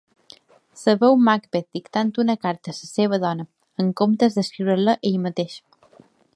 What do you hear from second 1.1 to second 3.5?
Macbeth dictant una carta a la seva dona,